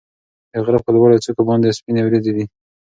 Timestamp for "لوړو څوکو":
0.95-1.41